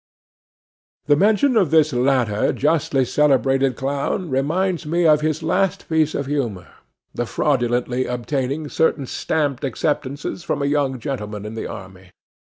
[1.05, 6.25] The mention of this latter justly celebrated clown reminds us of his last piece of
[6.25, 6.69] humour,
[7.13, 12.09] the fraudulently obtaining certain stamped acceptances from a young gentleman in the army.